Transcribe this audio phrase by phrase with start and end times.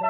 [0.00, 0.08] 石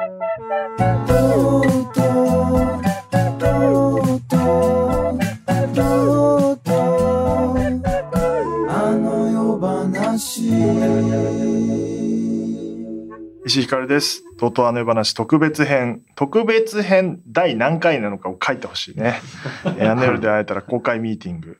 [13.59, 14.23] 井ひかるです。
[14.37, 16.03] とうとうあの夜話特別編。
[16.15, 19.19] 特別編第何回なのかを書いてほしいね。
[19.65, 21.57] えーあの夜で会えたら公開ミーティング。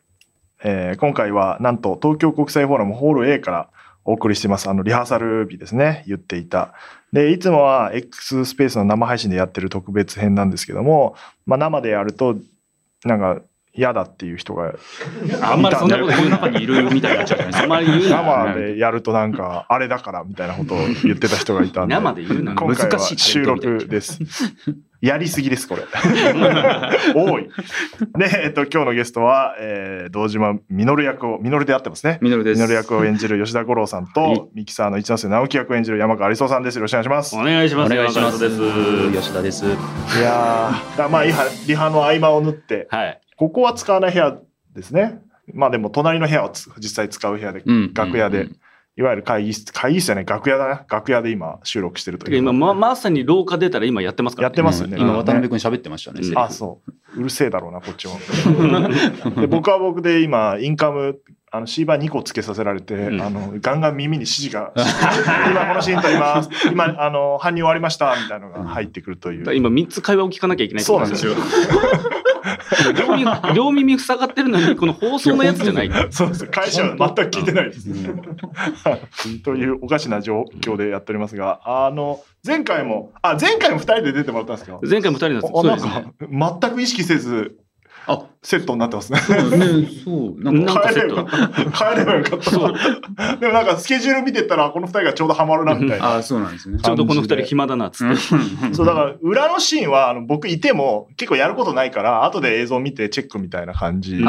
[0.63, 3.69] えー今回はなんと東京国際フォーラムホール A から
[4.03, 4.69] お送りしてます。
[4.69, 6.03] あのリハーサル日ですね。
[6.07, 6.73] 言っていた。
[7.13, 11.15] で、いつもは X スペースの生配信でやってる特別編なんですけども、
[11.45, 12.35] まあ生でやると、
[13.03, 13.41] なんか
[13.73, 14.73] 嫌だっていう人が
[15.41, 17.63] あんまりそんなこと言う中にいるみたいになっちゃうじゃないですか。
[17.63, 21.95] あんまり言うな生でやるとなんかあれだからみたいなことを言ってた人がいたんで。
[21.95, 24.19] 生で言うな今回は難しい収録です。
[25.01, 25.81] やりすぎです、これ。
[27.15, 27.49] 多い。
[28.17, 32.19] で、えっと、今日のゲストは、えー、堂島実役を、実であってますね。
[32.21, 32.61] ミノルです。
[32.61, 36.75] 実役を演じる吉田五郎さんはいと、ミキサーの一ノ瀬直樹役を演じる山川有沙さんです。
[36.75, 37.35] よろしくお願いします。
[37.35, 37.93] お願いします。
[37.93, 38.47] お願いします。
[39.11, 39.65] 吉田です。
[39.65, 39.69] い
[40.21, 43.19] やー、だまあ、リハリハの合間を縫って、はい。
[43.41, 44.37] ここは使わない部屋
[44.75, 45.19] ですね。
[45.51, 48.55] まあでも、隣の部屋をつ実際使う部屋で、うん楽屋で、うん
[48.97, 50.85] いわゆる会議室、会議室じゃない、楽屋だな。
[50.87, 52.57] 楽屋で今、収録してるとてか今いう。
[52.57, 54.97] ままさに廊下出たら今やってますから、やってますよね。
[54.99, 56.19] 今渡辺君喋ってましたね。
[56.21, 56.81] うんあ、そ
[57.15, 57.19] う。
[57.21, 58.19] うるせえだろうな、こっちも。
[59.41, 61.17] で僕は僕で今、インカム、
[61.51, 66.49] あの、シーバー2個つけさせられて、うんあの、ガンガン耳に指示が、今このシーン撮ります。
[66.69, 69.55] 今、あの、搬入終わりました、みたいなのが入ってくるという。
[69.55, 72.11] 今3つ会話を聞かなきゃいけないってことそうなんですよ。
[72.97, 75.91] 両耳両耳塞がってるのにこの放送のやつじゃない。
[76.11, 76.45] そうです。
[76.47, 77.89] 会社は全く聞いてないです。
[79.43, 87.57] というおかしな状況でやっておりますが、あの、前回も、あ、前回も2人で出てもらったんですか前回も2人なんです全く意識せず、
[88.07, 89.19] あ、セットになってますね。
[89.19, 91.93] そうね、そう、なんか、帰ればよかった。
[91.93, 93.35] 帰ればよかった。
[93.37, 96.15] でもなんかスケジュール見てったら、この二人がちょうどハマるな、みたいな。
[96.15, 96.79] あ、そうなんですね。
[96.79, 98.15] ちょうどこの2人暇だなっつって。
[98.73, 104.23] そう、だから、裏のシーンは、あの、僕いても、結構やることないから、後で映像見てチェックみたいな感じで、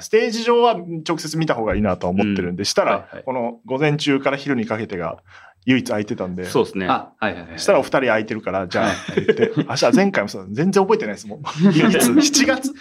[0.00, 5.18] ステージ上は直接見た方がいいなとは思ってるんで、したら、この午前中から昼にかけてが
[5.64, 6.86] 唯一空いてたんで、そうですね。
[6.86, 7.58] あ、はいはいはい。
[7.58, 11.38] したらお二人空いてるから、じゃあ、って言って、 明日前回もそう、全然覚えてないですもん。
[11.40, 12.72] いつ ?7 月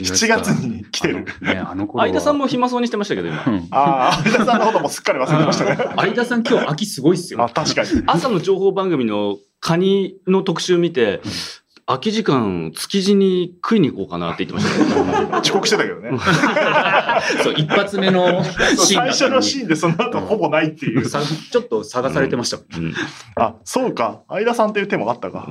[0.00, 1.26] ？7月に来てる。
[1.42, 2.04] あのね、あの頃は。
[2.06, 3.44] 相田さんも暇そうにしてましたけど今。
[3.46, 3.68] うん。
[3.70, 5.76] ああ、相田さんのこともすっかり忘れてましたね。
[5.96, 7.42] 相田さん今日秋すごいっすよ。
[7.42, 7.88] あ、確かに。
[8.06, 11.20] 朝の情報番組のカニの特集見て、
[11.88, 15.38] 空き時間築地に食いに行こうかなって言ってましたね。
[15.40, 16.10] 遅刻してたけどね。
[17.42, 21.06] そう、一発目のシーン最初のシーンでその後ほぼないっていう。
[21.08, 22.58] ちょっと探されてました。
[22.58, 22.92] うん
[23.36, 24.20] あ、そうか。
[24.28, 25.48] 相田さんという手もあったか。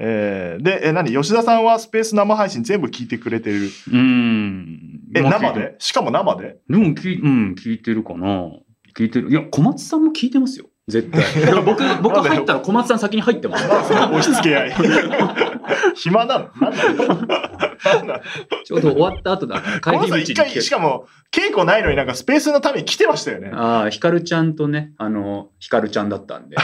[0.00, 3.68] えー、で、え、何吉田さんはスペース生配信全部聞いてくれてる。
[3.92, 5.02] うん。
[5.14, 8.50] え、生でしかも生ででも聞い、うん、聞いてるかな。
[8.96, 9.30] 聞いてる。
[9.30, 10.66] いや、小松さんも聞いてますよ。
[10.90, 11.42] 絶対。
[11.42, 13.64] だから僕、僕入ったら小松さん先に入ってます。
[13.66, 14.74] 押し付け合い。
[15.96, 16.48] 暇なの？
[18.64, 19.62] ちょうど終わった後だ。
[19.82, 23.50] 帰り道にさん一回、しかも、稽古ないのになんかスペースのために来てましたよね。
[23.54, 26.56] ああ、ひかるちゃんとね、あの、ひかるちゃんだったんで。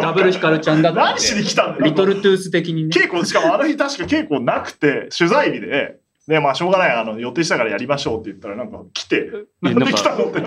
[0.00, 1.48] ダブルひかるちゃんだったん何しにで。
[1.48, 1.84] 来たんだよ。
[1.84, 2.90] リトルトゥース的にね。
[2.90, 5.96] 稽古、しかもあの日確か稽古なくて、取材日で、
[6.30, 9.30] で、まあしょうがない、あの、予定したからやりましょうって言ったらなんか来て、
[9.60, 10.42] なんで来たのって。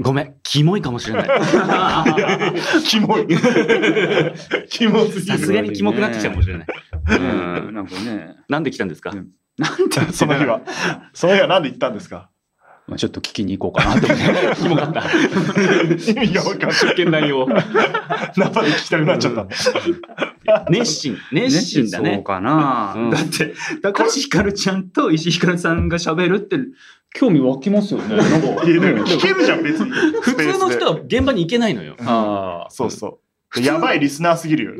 [0.00, 1.28] ごめん、キモいかもしれない。
[2.84, 3.26] キモい。
[4.68, 5.68] キモすぎさすがる。
[5.68, 6.66] にキモくなってきたかもしれない。
[7.10, 9.10] うん、なんかね、なんで来たんですか？
[9.10, 9.28] うん
[9.58, 10.60] なんてその日は。
[11.14, 12.16] その日はなんで行ったんですか？
[12.16, 12.28] まあ
[12.96, 14.56] ちょっと聞きに行こうかなと思って。
[14.62, 15.02] キモかった。
[16.10, 16.72] 意味が分かんない。
[16.72, 17.46] 真剣内容。
[17.46, 19.48] 生で聞きたくなっちゃったの。
[20.70, 21.16] 熱心。
[21.32, 22.22] 熱心だそうね。
[22.24, 26.58] かな、うんだって、高橋ひかるちゃんと石井ひかるさんが喋るって、
[27.14, 28.16] 興味湧きますよね。
[28.16, 29.90] なんか聞けるじゃん、別に。
[30.20, 30.92] 普通の人は。
[30.92, 31.96] は現場に行けないのよ。
[32.00, 33.18] ああ、そうそう。
[33.56, 34.74] やばいリスナーすぎるよ。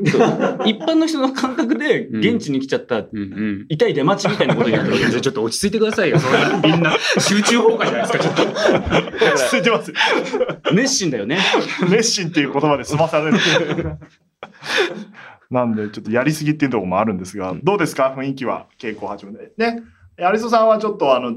[0.65, 3.65] 一般の人の感覚で現地に来ちゃったうんうん。
[3.67, 6.17] 痛い出待ちみたいなことになってるちょっと落ち着いてくださいよ。
[6.63, 9.37] みんな集中崩壊じゃないですか、ちょっと。
[9.51, 9.95] 続いてますよ。
[10.73, 11.39] 熱心だよね。
[11.89, 13.37] 熱心っていう言葉で済まされる。
[15.49, 18.13] なんで、ちょっとやりすぎっていうところもあるんですが、どうですか？
[18.15, 19.51] 雰囲気は、稽古始めて。
[19.57, 19.81] ね。
[20.19, 21.35] 有磯さんはちょっと、あの、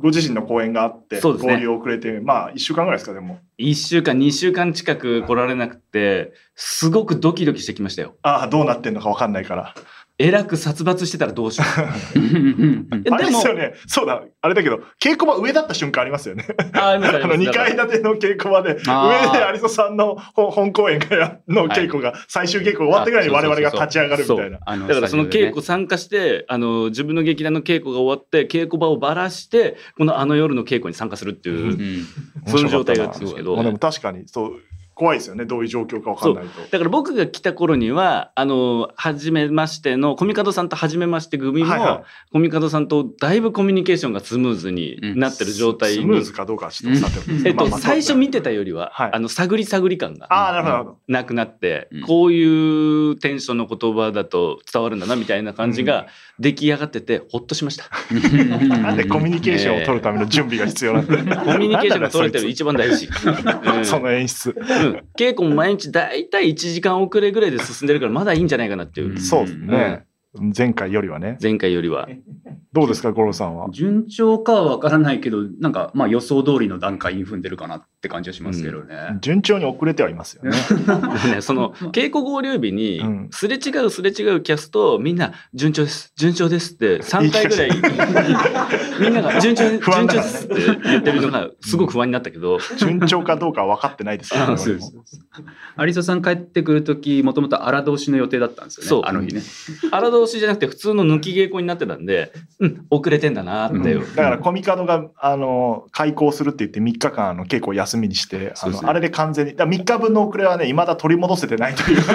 [0.00, 3.38] ご自身の公演があって、そうですね合流遅れて、まあ、1週間ぐらいですか、でも。
[3.58, 8.16] 1週間、2週間近く来られなくて、すごくドキドキしてきましたよ。
[8.22, 9.74] ああ、どうなってんのか分かんないから。
[10.22, 11.70] えらく殺伐してたらどうしよう。
[13.10, 13.72] あれですよね。
[13.86, 14.22] そうだ。
[14.42, 16.46] あれだけど、稽古場上だった瞬間ありますよね。
[16.74, 24.58] あ あの、ます2階建ての稽古場で、上で有磯さんの本本公演がやの稽古が、最終稽古終わってぐらいに我々が立ち上がるみたいな。
[24.58, 32.04] だからその稽ス古参加して、あの、自分の劇団の稽古が終わって、稽古場をばらして、このあの夜の稽古に参加するっていう、
[32.46, 34.52] その状態があったんですけどまあでも確かに、そう、
[35.00, 36.60] 怖いですよねどういう状況か分かんないと。
[36.60, 47.08] だから僕が来た頃には、あの、初めましての、コミカドさんと初めまして組も、はいはコミカドさんとだいぶコミュニケーションがスムーズになってる状態に、スムーズかどうかはちょっと
[47.46, 49.10] えっと、まあまあ最初見てたよりは、はい。
[49.14, 50.98] あの、探り探り感がああなるほど。
[51.08, 52.02] なくなって、うん。
[52.02, 56.08] こういうテンションの言葉だと伝わるんだな、みたいな感じが
[56.38, 57.84] 出来上がってて、ほっとしました。
[58.68, 61.16] なんでコミュニケーションを取るための準備が必要なんだ。
[61.16, 61.40] よ。
[61.40, 63.08] コミュニケーションが取れてる一番大事。
[63.08, 63.84] うん。
[63.86, 64.54] その演出。
[64.58, 70.06] うん稽古も毎日だいたい1時間遅れぐらいで進んでるからまだいいんじゃないかなっていう、そうですね。
[70.56, 71.38] 前回よりはね。
[71.42, 72.08] 前回よりは。
[72.72, 73.68] どうですか五郎さんは？
[73.70, 79.18] 順調かは分からないけど、なんかまあ予想通りの段階に踏んでるかなって感じはしますけどね。
[79.20, 80.52] 順調に遅れてはいますよね。
[81.36, 83.28] ね、その稽古合流日にうん。
[83.30, 87.70] すれ違うすれ違うキャストをみんな順調です順調ですって3回ぐらい
[89.00, 94.44] みんなが順調 です順調ですって言ってるのがすごく不安になったけど、順調かどうかは分かってないですけど。
[94.44, 94.94] あそうです。
[95.78, 99.02] 有磯さん帰ってくる時もともと荒通しの予定だったんですよねそう。
[99.04, 99.42] あの日ね。
[99.90, 103.80] 荒通しじゃなくて普通の抜き稽古になってたんで、うん、遅れてんだなって、う。
[103.80, 104.14] ん。
[104.14, 112.10] だからコミカドがあの開講するって言って3日間あの稽古を休みにしてあのあれで完全にだ3日分の遅れはね未だ取り戻せてないという 状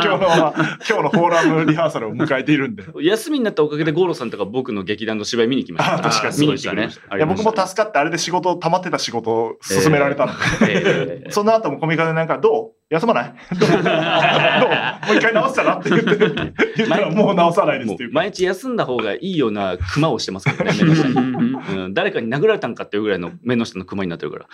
[0.00, 0.54] 況のまま
[0.88, 2.84] 今日のフォーラムリハーサルを迎えているんで。
[3.02, 5.94] 休みになったおかげで五郎さんとか僕の劇団の芝居見に来ました。
[5.96, 7.16] あ確かに見に来てくれました。
[7.16, 12.77] いや僕も助かってあれで仕事溜まってた仕事を進められたので、えーその後もコミカドでなんかどう？
[12.90, 13.34] 休まない？
[13.58, 13.68] どう？
[13.70, 13.82] どうも
[15.12, 16.16] う一回直したらって言って
[16.76, 18.12] 言ったらもう直さないですっていう。
[18.12, 24.46] 毎日休んだ方がいいようなクマをしてますからね 目の下に、うん、誰かに殴られたんかっていうぐらいの目の下のクマになってるから。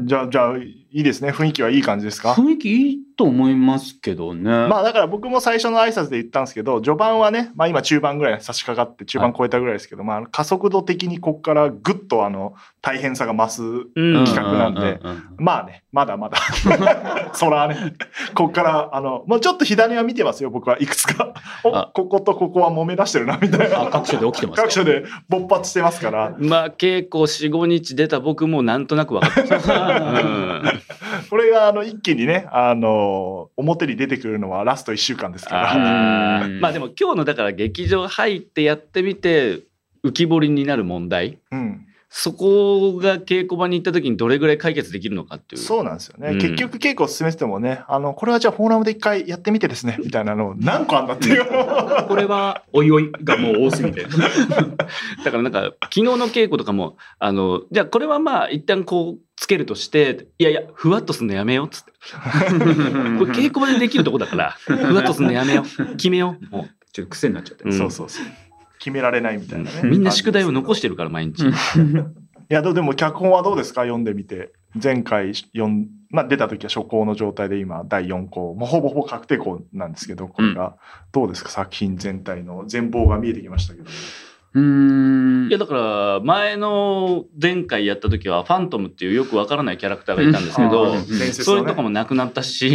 [0.00, 1.30] じゃあじゃあいいですね。
[1.30, 2.32] 雰囲気はいい感じですか？
[2.32, 4.48] 雰囲気いいと思いますけどね。
[4.48, 14.24] まあだから僕も最初の挨拶で言ったんですけど序盤はね、まあ、今中盤ぐらいに差し掛かって中盤超えたぐらいですけど、まああの加速度的にここからぐっとあの大変さが増すうん。
[14.24, 15.00] 企画なんで
[15.36, 16.38] まあねまだまだ。
[17.34, 17.94] そらね。
[18.34, 21.34] ここからあの、まあ、ちょっと火種は見てますよ僕はいくつか。
[21.64, 21.90] おあ。
[21.92, 23.82] こことここは揉め出してるなみたいな。
[23.82, 24.62] あ各所で起きてますか？
[24.62, 26.36] 各所で勃発してますから。
[26.38, 29.74] まあ稽古45日出た僕もなんとなく分かってました、
[30.22, 30.62] うん
[31.28, 36.44] これがあの一気にねあの表に出てくるのはラスト1週間ですから。
[36.44, 39.60] あまあでも今日のだから劇場入ってやってみて
[40.04, 41.38] 浮き彫りになる問題。
[41.50, 41.87] うん
[42.20, 45.62] そこが稽古場に行った時にどれぐらい解決できるのかっていう。
[45.62, 46.38] そうなんですよね、うん。
[46.40, 51.46] 結局稽古を進めててもねあのこれはじゃあフォーラムで一回やってみてですねみたいなの何個あんだっていう。
[52.08, 54.04] これはおいおいがもう多すぎて。
[55.24, 61.92] だからなんか昨日の稽古とかもあのじゃあこれはまあ一旦こうつけるとしていやいやふわっとすんのやめようっつって。
[63.16, 65.86] これ稽古場でできるとこだからふわっとすんのやめよう。
[65.94, 66.56] 決めよう。
[66.56, 67.62] もちょっと癖になっちゃって。
[67.62, 67.72] うん。
[67.72, 68.26] そうそうそう
[68.78, 71.42] 決められないみたいなね、うみんな宿題を残しててるから毎日。
[72.50, 73.82] いやどうでも脚本はどうですか？
[73.82, 74.52] 読んでみて。
[74.80, 78.54] 前回読ん、まあ、出た時は初稿の状態で今第4項。
[78.54, 80.76] もうほぼほぼ確定項なんですけどこれが
[81.10, 81.50] どうですか？
[81.50, 83.86] 作品全体の全貌が見えてきましたけど。
[84.54, 85.48] うーん。
[85.48, 90.96] いやだから前の前回やった時はファントムっていうよくわからないキャラクターがいたんですけど、
[91.32, 92.70] そういうとこもなくなったし、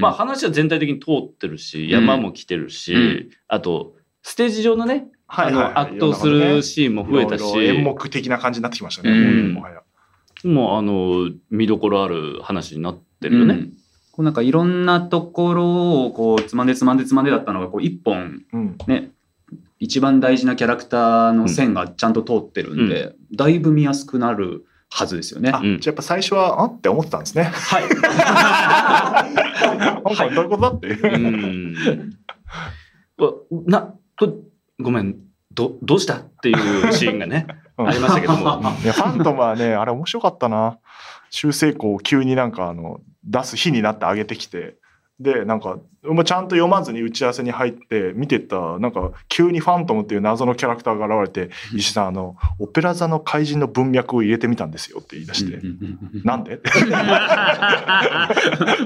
[0.00, 3.28] まあ話は全体的に通ってるし、山も来てるし、うん。
[3.48, 5.64] あとステージ上のね、はいはい。
[5.64, 9.54] はいあの圧倒するシーンも増えたし、いろいろ演目的な感じになってきましたね、うん。
[9.54, 9.82] もはや。
[10.44, 13.54] もうあの見どころある話になってるよね。
[13.54, 13.72] うん。
[14.12, 18.76] こうなんかいろんなところをこうつまんでつまんでつまんでだったのがこう一本うん。
[18.86, 19.12] ね
[19.78, 25.48] 一番大事なキャラクターの線がちゃんと通ってるんで、だいぶ見やすくなるはずですよね。
[25.50, 27.44] じゃあやっぱ最初はあって思ってたんですね。
[27.44, 27.84] はい。
[30.04, 31.02] 今回どういうことだっていう。
[31.02, 31.74] うん。
[33.16, 33.32] わ
[33.66, 34.49] なと
[34.80, 35.16] ごめん
[35.52, 36.16] どどうした？
[36.16, 37.46] っていうシーンがね
[37.78, 37.88] うん。
[37.88, 38.60] ありましたけども。
[38.82, 40.78] いやファントムはねあれ面白かったな。
[41.30, 44.76] 修正項を急になんかあの出す日になって上げてきて。
[45.18, 55.56] でなんかもうちゃんと読まずに打ち合わせに入って見てったなんか急にファントムっていう謎のキャラクターが現れて「石井さんあのオペラ座の怪人の文脈を入れてみたんですよ」って言い出して。
[55.56, 56.56] うんうんうん「なんで?」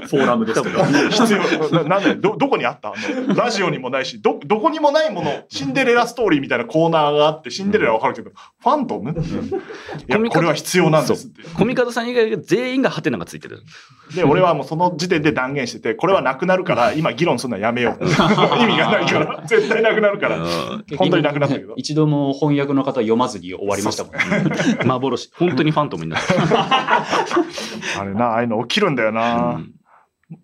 [0.07, 0.83] フォーラムですけど。
[0.83, 1.69] 必要。
[1.83, 2.15] ななんで？
[2.15, 2.89] どどこにあった？
[2.89, 2.93] あ
[3.27, 9.15] のラジオにもないしどどこにもないものシンデレラストーリーみたいなコーナーがあってシンデレラはわかるけど、ファントム、い
[10.07, 11.41] やこれは必要なんですって。
[11.57, 13.61] コミカドさん以外が全員がハテナがついてる。
[14.15, 18.03] で俺はもうその時点で断言しててこれはなくなるから今議論するのはやめよう。
[18.05, 18.07] 意
[18.65, 19.43] 味がないから。
[19.47, 20.37] 絶対なくなるから。
[20.37, 20.85] うん。
[20.97, 21.73] 本当になくなったけど。
[21.77, 24.19] 一度も翻訳の方読まずに終わりましたもんね。
[24.85, 25.31] 幻。
[25.35, 26.39] 本当にファントムになってる。
[27.99, 29.71] あれなああいうの起きるんだような、ん。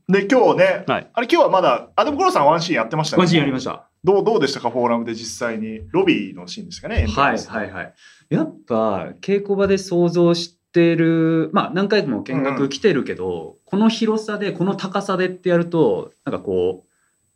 [0.07, 1.09] で今日ねはい。
[1.13, 3.21] あれ今日はまだあでも五郎さんワンシーンやってましたね。
[3.21, 3.87] ワンシーンやりました。
[4.03, 4.69] どうどうでしたか？
[4.69, 5.81] フォーラムで実際に。
[5.91, 7.93] ロビーのシーンですかねはいはいはい。
[8.29, 16.87] やっぱ稽古場で想像しってるまあ何回も見学来てるけど、この広さでこの高さでってやるとなんかこう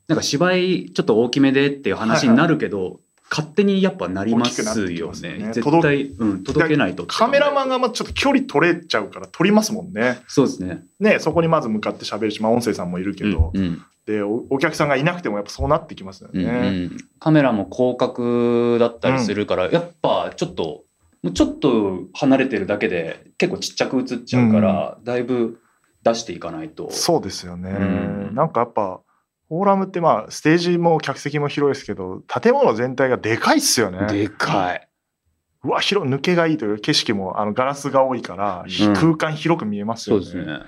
[0.08, 4.62] なんか芝居ちょっと大きめでっていう話になるけど、勝手にやっぱなります
[4.94, 5.38] よね。
[5.38, 5.52] ね。
[5.52, 10.20] 絶対、うん、届けないとカメラマンがまあちょっと距離取れちゃうから撮りますもんね。
[10.28, 16.70] そうですね、ね、そこにまず向かって喋るし、まあ音声さんもいるけど、うんでお、お客さんがいなくてもやっぱそうなってきますようんうね。
[16.86, 20.85] ん、カメラも広角だったりするから、やっぱちょっと
[21.26, 25.60] もうちょっと離れてるだけで結構ちっちゃく映っちゃうから、だいぶ
[26.04, 27.72] 出していかないとそうですよね。
[27.72, 27.74] う
[28.32, 29.02] んなんかやっぱ、
[29.50, 34.06] フォーラムってまあ、ステージも客席も広いですけど、建物全体がでかいっすよね。
[34.06, 34.88] でかい。
[35.64, 40.26] うわ、広い、抜けがいいというか景色もあのガラスが多いから、うん空間広く見えますよね。
[40.26, 40.60] そうですね。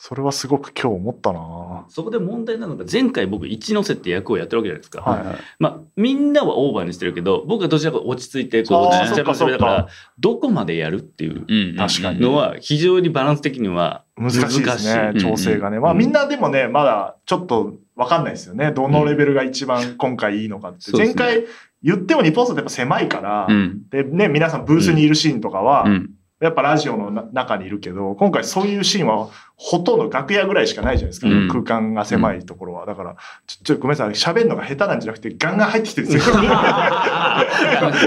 [0.00, 5.02] それはすごく今日思ったなそこで問題なのが前回僕一ノ瀬って役をやってるわけじゃないですか。
[5.02, 9.88] はいまあみんなはオーバーにしてるけど僕はどちらか落ち着いてこうあーちっちゃくそっかそっかだから
[10.20, 15.80] どこまでやるっていううん確かにのは非常にバランス的には難しいです難しね、い調整がね。
[15.80, 18.70] まあうんみんなでもね、まだちょっとわかんないですよね。
[18.70, 20.82] どのレベルが一番今回いいのかって。
[20.82, 21.46] そうですね前回
[21.82, 23.88] 言っても日本層ってやっぱ狭いから、うん。
[23.90, 26.10] でね、皆さんブースにいるシーンとかは、うん。
[26.40, 29.28] やっぱラジオのな中にいるけど、今回そういうシーンは
[29.60, 32.86] ほとんど楽屋ぐらいしかないじゃないですか、うん空間が狭いところは。
[32.86, 36.34] だから、ちょ、ちょ、ごめんなさい、喋るのが下手なんじゃなくて、ガンガン入ってきてるんですよ。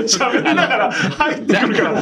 [0.08, 2.02] 喋りながら入ってくるから。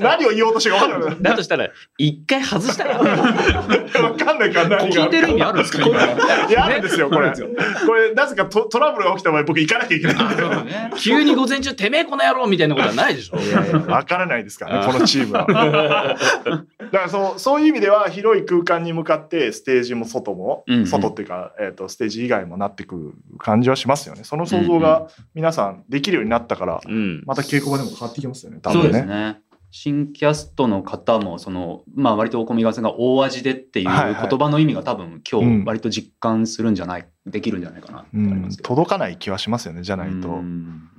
[0.00, 1.16] 何を言おうとしてるか分かんない。
[1.22, 1.68] だとしたら
[1.98, 5.82] 一回外したら 分かんないから何が聞いてる意味あるんですか？
[5.84, 6.02] 今
[6.48, 7.30] いや、あるんですよ、これ。
[7.32, 10.16] これ、なぜかトトラブルが起きた場合、僕行かなきゃいけない。
[10.64, 10.90] ね。
[10.96, 13.38] 急に午前中てめえこの野郎みたいなことはないでしょ。
[13.38, 15.46] いやいや、わからないですからね、このチームは。
[16.84, 24.24] だからそう、そういう意味では、広い空間に向かって、ステージも外も、うんうん外っていうか、えっ、と、ステージ以外もなってくる感じはしますよね。
[24.24, 27.22] その想像が皆さんできるようになったから、うん。
[27.26, 28.98] また稽古場でも変わってきますよね、多そう分ね。
[28.98, 29.40] ですね。
[29.70, 38.68] 新キャストの方も、その、まあ割とお込みがさんが大味でっていうはいはい言葉の意味が多分今うん日割と実感するんじゃない、できるんじゃないかなうん思いますけど。
[38.68, 40.28] 届かない気はしますよね、じゃないと。
[40.28, 40.90] うん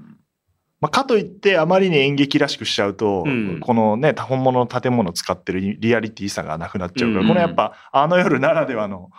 [0.85, 9.09] まあ、かといって、あまりに演劇らしくしちゃうと、うんこのね、本物の建物を使ってるリリアリティさがなくなっちゃうから、うんこのやっぱ、あの夜ならではの、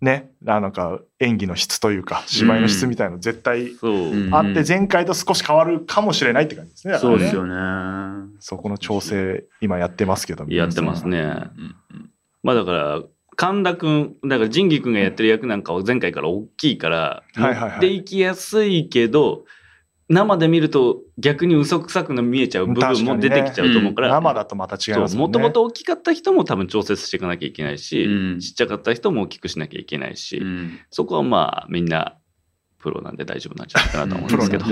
[0.00, 3.76] ね、あのか演技の質というか、芝居の質みたいの絶対
[4.32, 6.94] あって、前回と少し変わるかもしれないって感じですね。
[6.94, 7.54] ねそうですよね。
[8.40, 10.44] そこの調整、今やってますけど。
[10.48, 11.32] やってますね。
[12.42, 13.02] まあだから
[13.36, 19.44] 神田君だから仁義君がやってる役なんかは前回から大きいから持はいはいはいっていきやすいけど
[20.08, 24.08] 生で見ると逆に嘘くさくの見えちゃう部分も出てきちゃうと思うから。
[24.10, 25.38] 生だとまた違いますもんね。
[25.38, 28.40] もともと大きかった人も多分調節していかなきゃいけないし、うん。
[28.40, 30.78] ちっちゃかった人も大きくしなきゃいけないし、うん。
[30.90, 32.18] そこはまあみんな
[32.78, 34.64] プロなんで大丈夫なんじゃないかなと思うんですけど。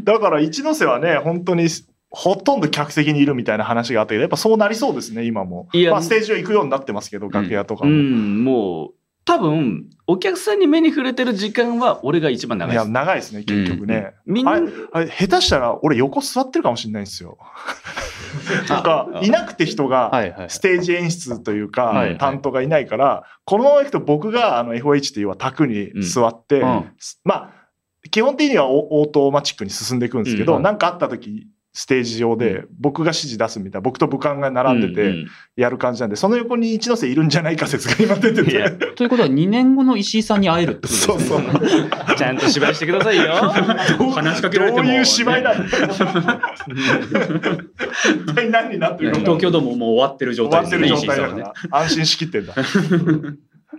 [0.04, 1.68] だから一ノ瀬はね、本当に
[2.10, 5.68] ほとんど客席にいるみたいな話があったけど、やっぱそうなりそうですね、今も。
[5.74, 7.94] いやまあ、ステージ上行くようになってますけど、楽屋とかうも。
[7.94, 8.44] ん。
[8.44, 8.97] もう
[9.28, 14.14] 多分お客さんに目に触れてる時間は俺が一番長いや、いです長いですね、結局ね。
[14.24, 17.36] みんなあれ、下手したら俺横座ってるかもしれないんですよ。
[18.70, 20.10] なんか、いなくて人が。
[20.48, 26.84] ステージ演出というか、はい担当がいないから、このまま行くと僕があの FOH っていうは卓に座って、うん。
[27.24, 27.50] まあ、
[28.10, 30.62] 基本的にはオオートマチックに進んでいくんですけど、うん。
[30.62, 34.94] なんかあった時、ステージ上で僕が指示出すみたいな、僕と武漢が並んでうん
[35.24, 38.70] てやる感じなんで、その横に一ノ瀬いるんじゃないか説が今出てて。
[38.96, 41.18] ということは2年後の石井さんに会えるってことですね。
[41.18, 41.38] そうそう。
[41.38, 43.32] うんちゃんと芝居してくださいよ。
[44.10, 45.64] 話しかけられてもどういう芝居だよ。
[48.26, 51.06] 一体何になってるのか東京ドームもう終わってる状終わって態ですね。
[51.06, 52.54] る状態だから、安心しきってんだ。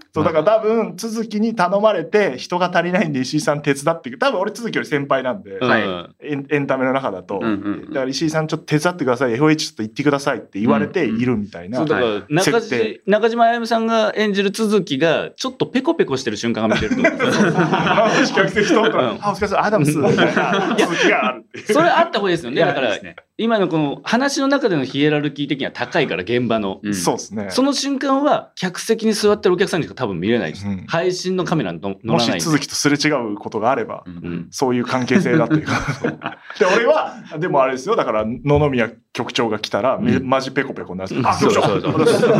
[0.13, 5.83] そう、だから多分、続きに頼まれて、人が足りないんで石井さん手伝ってく多分俺続きより先輩なんで、はい。
[5.83, 7.85] うんエンエンタメの中だと、うんうんうん。
[7.87, 13.01] だから石井さんちょっと手伝ってください FOH ちょっと行ってくださいって言われているみたいな、そうだから中設定。
[13.05, 17.19] 地中島あやめさんが演じる続きがちょっとペコペコしてる瞬間が見れると思うん
[17.57, 20.35] あお疲れ様アダムスみたい。
[20.35, 22.99] な続きがあるそれあった方がいいですよねだから。
[22.99, 26.93] ね今のこの話の中でのヒエラルキー的には高いから現場の、うん。
[26.93, 27.47] そうですね。
[27.49, 30.85] その瞬間は客席に座ってるお客さんにしか多分見れないです、うん。
[30.87, 32.29] 配信のカメラにの乗もらない。
[32.31, 34.13] んでし続きとすれ違うことがあれば、うん。
[34.13, 36.37] うんそういう関係性だというか。
[36.59, 37.95] で俺はでもあれですよ。
[37.95, 40.27] だから野々宮局長が来たら、めうん。
[40.27, 41.15] マジペコペコになる。
[41.15, 42.35] うんあ局長そうそうそう。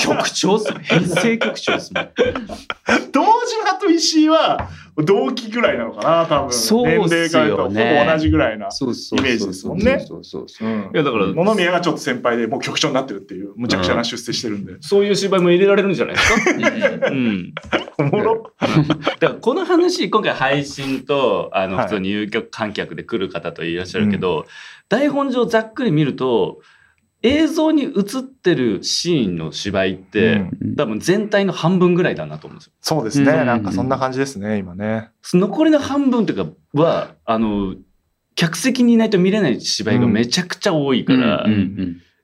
[0.00, 0.56] 局長。
[0.56, 0.80] っすね。
[0.82, 2.12] 編成局長ですね。
[3.10, 6.52] 堂島と石井は同期ぐらいなのかな多分。
[6.52, 7.08] そうっすよね。
[7.08, 10.04] 年齢からとほぼ同じぐらいな、そうそうイメージですもんね。
[10.06, 10.68] そうそうそう。
[10.68, 10.70] う。
[10.70, 10.90] ん。
[10.92, 17.54] いやだから野々宮がちょっと先輩でもう局長になってるっていうむちゃくちゃな出世してるんで、そういう芝居も入れられるんじゃないですか、 うん、
[17.98, 18.52] おもろ。
[18.60, 21.86] だからこの話今回配信とあのはい。
[21.86, 24.46] 普通に有局観客で来る方といらっしゃるけど、
[24.88, 26.60] 台本上ざっくり見ると
[27.22, 30.76] 映像に映ってるシーンの芝居って、うん。
[30.76, 32.72] 多分全体の半分ぐらいだなと思うんですよ。
[32.80, 33.46] そうですね、うん。
[33.46, 35.10] なんかそんな感じですね今ね。
[35.32, 37.76] 残りの半分というかはあの
[38.34, 41.46] 客席にいないと見れない芝居がめちゃくちゃ多いから、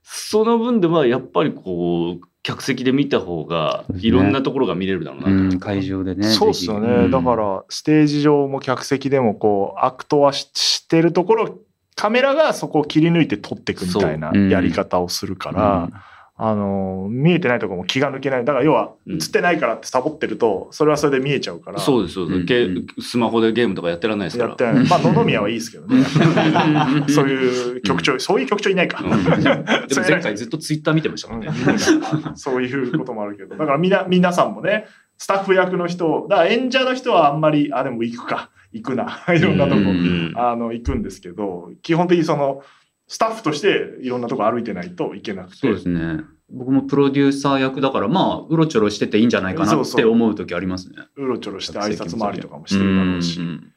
[0.03, 5.33] その分ではやっぱりこう客席で見た方がいろんなところが見れるだろうなと。
[5.33, 6.27] うん、会場でね。
[6.27, 11.59] そうっすよね、だからステージ上も客席でもこうアクトはししてるところ
[11.99, 15.89] カメラがそこを切り抜いて撮っていくみたいなやり方をするから、
[16.37, 18.45] あの見えてないところも気が抜けない。
[18.45, 19.15] だから要はうん。
[19.15, 22.47] 映ってないからってサボってるとそれはそれで見えちゃうから、そうですそうです、うん。
[22.47, 24.51] ゲうんスマホでゲームとかやってらんないですから。
[24.51, 24.89] やってない。
[24.89, 25.97] まあ野々宮はいいですけどね。
[25.97, 26.01] う
[27.11, 29.11] んそういう局長、そういう局長いないか、うん。
[29.11, 29.65] でも
[30.09, 31.49] 前回ずっとツイッター見てましたもんね。
[31.49, 32.37] うん。
[32.37, 33.57] そういうこともあるけど。
[33.57, 34.87] だからみな皆さんもね
[35.17, 39.81] スタッフ役の人だから演者の人はあんまりあでも行くか行くな いろんなとこ、
[40.37, 42.63] あの行くんですけど基本的にその
[43.07, 45.57] スタッフとしていろんなとこ歩いてないといけなくて。
[45.57, 46.21] そうですね。
[46.51, 50.97] 僕もプロデューサー役だから、まあ、うろちょろしてていいんじゃないかなって思う時ありますね。
[51.17, 53.73] うろちょろして挨拶回りとかもしてるだろうし、うんうん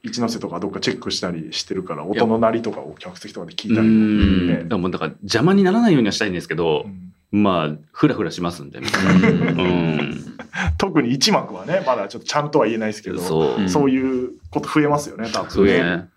[0.00, 10.36] 一ノ瀬とかどっかチェックしたりしてるから音の鳴りとかを客席とかで聞いたうり、んねだからもうだから邪魔にならないようにはしたいんですけどう、んまあフラフラしますんで、うん、
[10.78, 15.72] 特に一幕はねまだちょっとちゃんとは言えないですけどそう、んそういうこと増えますよね多分ね。
[15.82, 16.08] ね。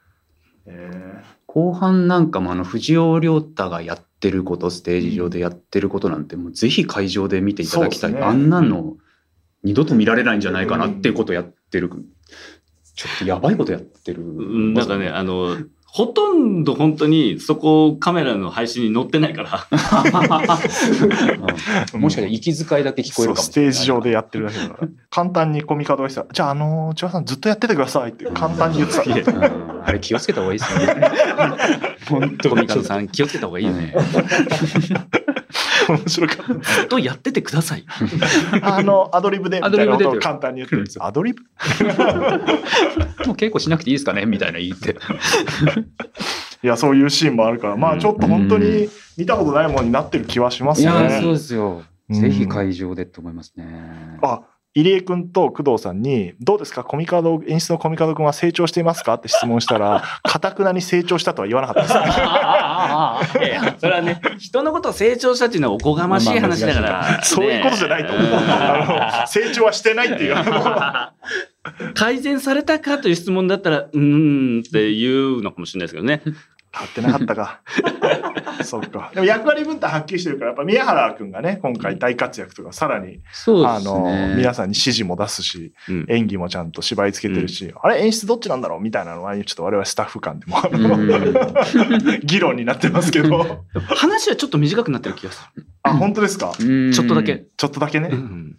[0.66, 8.22] え後半なんかもあの藤尾亮太がやってることステージ上でやってることなんてもうぜひ会場で見ていただきたい、ね。
[8.22, 8.96] あんなの
[9.62, 11.90] 二度と見られないんじゃないかなっていうことやってる、
[12.96, 15.58] ちょっとやばいことやってる、うんなんかねあの
[15.94, 19.68] ほとんど本当にそこカメラの配信に載ってないから。
[21.94, 22.02] うん。
[22.02, 24.88] もしかしたら息遣いだけ聞こえるかもそうステしれないージ上でやってるだけだから。
[25.10, 31.12] 簡単にコミカドがしたらじゃああの千葉さんずっとやっててくださいって簡単に言ってたうんあれ気をつけた方がいいですよね。
[32.10, 33.94] 本当コミカドさん気をつけた方がいいよね。
[35.88, 36.54] 面白かった。
[36.54, 37.86] ずっとやっててください。
[38.62, 41.06] あのアドリブでアドリブで簡単に言ってるんですよ。
[41.06, 41.42] アドリブ？
[43.26, 44.96] もう稽古しなくていいですかねみたいな言って。
[46.64, 47.76] いやそういうシーンもあるから。
[47.76, 51.22] まあちょっと本当に見たことないものになってる気はしますよね。
[51.22, 51.84] ですよ。
[52.10, 52.22] うん。
[52.22, 53.66] ぜひ会場でと思いますね。
[54.22, 54.42] あ
[54.74, 56.84] 入江君と工藤さんに「どうですか？
[56.86, 63.46] コミカド演出のコミカド君は成長していますか?」って質問したら かたくなに成長したとは言わなかったですね。
[63.48, 68.28] いやいやそれはね人のことを成長したっていうのはおこがましい話だから、 そういうことじゃないと思う。
[68.34, 70.36] あの成長はしてないっていう。
[71.94, 76.22] 改善されたかという質問だったらうーんって言うのかもしれないですけどね。
[76.72, 77.62] 買ってなかったか。
[78.64, 79.12] そっか。
[79.14, 84.08] でも役割分担はっきりしてるから、やっぱ宮原君がね、今回大活躍とか、さらに、そうあの、
[84.38, 90.58] 皆さんに指示も出すし、うん演技もちゃんと芝居つけてるし、あれ演出どっちなんだろうみたいなのは、ちょっと我々スタッフ間でも、
[92.24, 93.66] 議論になってますけど。
[93.96, 95.42] 話はちょっと短くなってる気がす
[95.84, 96.52] あ、本当ですか？
[96.58, 97.46] ちちょっとだけ。
[97.58, 98.18] ちょっとだけねる。
[98.18, 98.20] う。
[98.20, 98.56] ん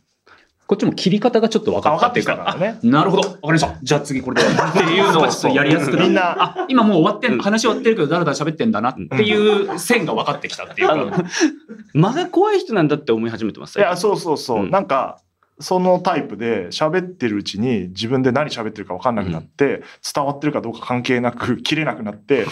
[0.66, 2.78] こっちも切り方がちょっと分あかってきたかからね。
[2.82, 3.22] あなるほど。
[3.22, 3.76] 分かりました。
[3.82, 4.48] じゃあ次これで。
[4.48, 5.96] っていうのがちょっとやりやすく。
[5.96, 10.88] なるみんな、あ今もう終わってん話終わってるけどだらだら喋ってんだなっていう線が分かってきたっていう。
[11.92, 13.78] 間が怖い人なんだって思い始めてます。
[13.78, 14.64] いや、そうそうそう。
[14.64, 14.70] うん。
[14.70, 15.18] なんか、
[15.60, 19.82] そのタイプで喋ってるうちに自分で何喋ってるか分かんなくなって、
[20.14, 22.46] 伝わってるかどうか関係なく切れなくなって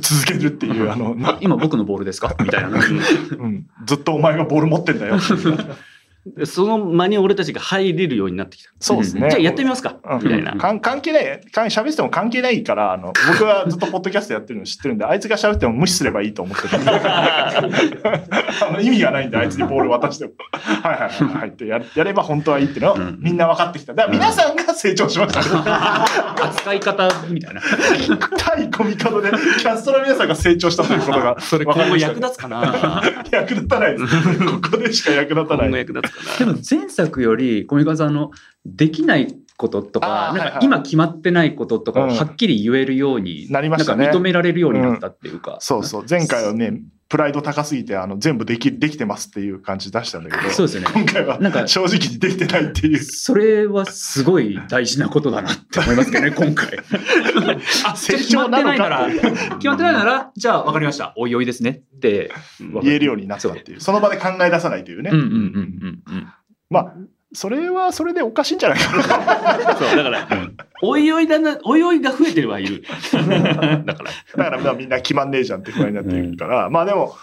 [0.00, 2.36] 続けるっていうあの、な今僕のボールですか？
[2.38, 2.68] みたいな。
[2.68, 5.16] うん、ずっとお前がボール持ってんだよ
[6.44, 8.70] その間に俺たちが入れるようになってきた。
[8.80, 9.28] そうですね。
[9.28, 10.22] じゃあやってみますか、うん。
[10.22, 10.56] みたいな。
[10.56, 11.40] 関係ない。
[11.52, 16.68] 関喋ってても関係ないからあの僕はずっとポッドキャストやってるの知ってるんであいつが喋っても無視すればいいと思ってる。
[16.82, 17.60] あ
[18.72, 20.32] の意味がないんであいつにボール渡しても。
[20.52, 21.48] はいはいはいはい。
[21.50, 23.18] ってややれば本当はいいっていうのをうん。
[23.20, 23.92] みんな分かってきた。
[23.92, 25.40] だから皆さんが成長しました。
[25.42, 25.46] ね
[26.42, 27.60] 扱い方みたいな。
[28.38, 33.02] 対コミカドでキャストの皆さんが成長したということがそれ今後役立つかな。
[33.30, 34.38] 役立たないです。
[34.46, 35.72] ここでしか役立たない。
[35.72, 38.30] 役立つでも前作より小見川さんの
[38.64, 42.10] できないこととかなんか今決まってないこととかをうん。
[42.16, 44.04] はっきり言えるようになりましたね。
[44.04, 46.04] なんか認められるようになったっていうか、そうそう。
[46.08, 50.88] 前回はねプライド高すぎてあの全部できできてますっていう感じ出したんだけどそうですよね。
[50.92, 52.98] 今回はなんか正直にできてないっていう。
[52.98, 56.78] それはすごい大事なことだなって思いますけどね 今回。
[57.84, 61.12] あ成決ま長なのってないならか決まってないならじゃあ分かりました。
[61.16, 62.32] おいおいですねって。
[62.82, 63.80] 言えるようになったっていう。
[63.80, 66.26] その場で考え出さないというね、うんうんうんうんうん。
[66.70, 66.94] まあ
[67.34, 69.74] それはそれでおかしいんじゃないかな。
[69.76, 70.28] そうだから、
[70.82, 73.20] おいおいだなおいおいが増えてればいる だ
[73.52, 73.76] から。
[73.84, 77.14] だからまあみんな決まんねえじゃんって不安になってるから、まあでも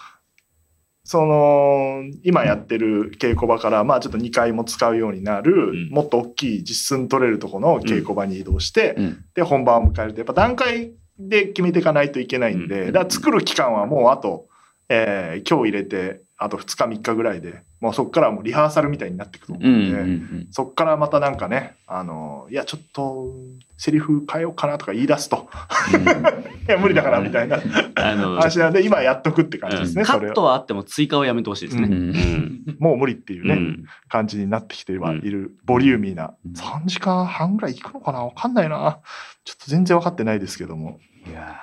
[1.04, 5.90] その今やってる稽古場からまあちょっと2階も使うようになる、うん。
[5.90, 9.26] もっと大きい実寸取れるところの稽古場に移動して、うん。
[9.34, 12.92] で本番を迎えるとやっぱ段階で決めていかないといけないんで、うん。
[12.92, 14.48] だから作る期間はもうあと、
[14.90, 20.48] えー今日入れてあと2日3日ぐらいでもうそこからはもうリハーサルみたいになってくると思ううんんで、うん。
[20.52, 23.34] そこからまたなんかねあのいやちょっと
[23.78, 25.50] セリフ変えようかなとか言い出すと。
[26.68, 27.60] いや無理だからみたいな。
[27.96, 28.74] あの、話なん。
[28.74, 30.06] で今やっとくって感じですね、うん。
[30.06, 31.88] カットはあっても追加はやめてほしいですね。
[31.88, 31.94] うん。
[31.94, 32.78] うん。
[32.80, 33.86] もう無理っていうね、うん。
[34.08, 36.34] 感じになってきてはいる、ボリューミーな。
[36.46, 36.54] うん。
[36.54, 38.24] 3時間半ぐらいいくのかな？
[38.24, 39.00] わかんないな。
[39.44, 41.00] ちょっと全然分かってないですけども。
[41.28, 41.56] いや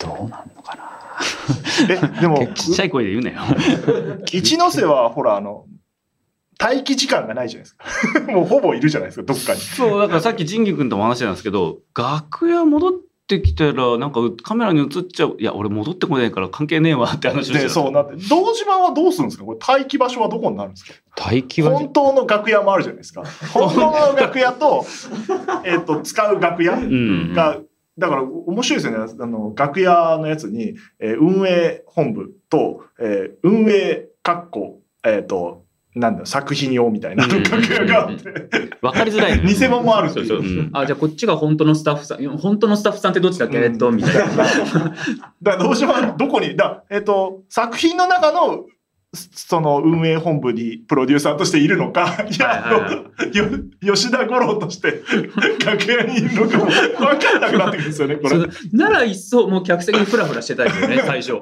[0.00, 0.82] ーどうなんのかな。
[1.88, 3.40] えでもちっちゃい声で言うなよ。
[4.32, 5.64] 一ノ瀬はほらあの
[6.60, 8.20] 待機時間がないじゃないですか。
[8.32, 9.60] もうほぼいるじゃないですかどっかに。
[9.60, 12.92] そう、だからさっき仁義君とも話してたんですけど、楽屋戻っ
[13.28, 15.36] てきたら、なんかカメラに映っちゃう。
[15.38, 19.44] いや、俺戻ってこないから関係ねえわって話をしてそうなって堂島はどうするんですか？
[19.44, 20.94] これ待機場所はどこになるんですか？
[21.26, 23.22] 待機は本当の楽屋もあるじゃないですか。
[23.52, 24.84] 本当の楽屋と
[25.64, 27.32] えっと使う楽屋うん。
[27.34, 27.58] が、
[27.98, 29.12] だから面白いですよね。
[29.20, 37.42] あの、楽屋のやつに、えー運営本部と、えー運営括弧、えっ、と、なんだ作品用みたいなうん。
[37.42, 38.24] 楽屋があって、
[38.82, 39.40] わかりづらい。
[39.42, 40.38] 偽物もあるそうそう。
[40.38, 40.70] うん。
[40.72, 42.38] あじゃあこっちが本当のスタッフさん。
[42.38, 43.64] 本当のスタッフさんってどっちだっけ、うん。
[43.64, 44.12] えっとみた。
[44.12, 44.36] いな。
[44.36, 44.94] だか
[45.42, 48.66] らどうしようどこに、だえっ、と、作品の中の、
[49.14, 55.02] その運営本部にプロデューサーとしているのか、いや、はいはいあのよ吉田五郎として
[55.64, 58.38] 楽屋にいるのかも分かんなくなってくるんですよね、これ。
[58.72, 61.32] なら一層もう客席にフラフラしてたいですよね 最初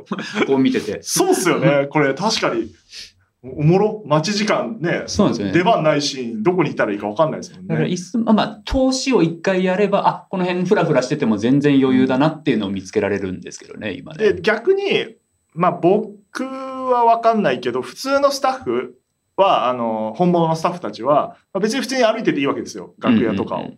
[0.47, 1.01] こう見てて。
[1.03, 1.89] そうっすよね。
[1.91, 2.71] これ確かに。
[3.43, 4.03] おもろ？
[4.07, 5.05] 待ち時間ね。
[5.07, 7.69] そうですよね出番ないシーン、どこにいたらいいか分かんないですもんね。
[7.69, 14.33] だから一層まあまあ投資を一回やればあこの辺フラフラしてても全然余裕だなっていうのを見つけられるんですけどね今ね。
[14.33, 15.17] で、逆に、
[15.57, 18.99] まあ僕は分かんないけど、普通のスタッフ
[19.37, 22.95] は、あの、本物のスタッフたちは、まあ別に普通に歩いてていいわけですよ。
[22.99, 23.71] 楽屋とかを。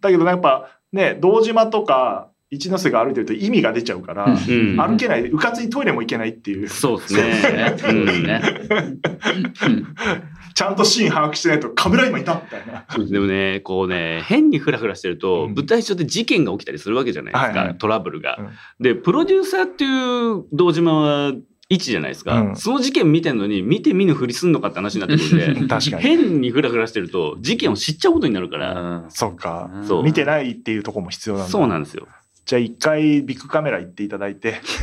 [0.00, 7.74] だけどやっぱね、堂島とか一ノ瀬が歩いてると意味が出ちゃうから、歩けない、うかつにトイレも行けないっていう、そうですね。
[7.78, 8.40] そうですね。
[10.56, 12.86] うんちゃんとシーン把握してないとカメラ今いたみたいな。
[12.88, 21.32] そうでもね、こうね、変にフラフラしてると、うん舞台上で事件が起きたりするわけじゃないですか、はいはいトラブルが、うんで、プロデューサーっていう堂島は
[21.68, 26.02] 一じゃないですか、うんその事件見てんのに、見て見ぬふりすんのかって話になってくるんで、 確かに。
[26.02, 29.70] 変にフラフラしてると、事件を知っちゃうことになるから、そうか。
[29.82, 31.50] そう見てないっていうところも必要なんだ。
[31.50, 32.08] そうなんですよ。
[32.46, 34.60] じゃあ一回ビッグカメラ行っていただいて、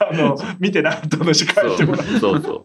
[0.00, 2.06] あの、見てないと話帰そうってもらう。
[2.18, 2.64] そうそう。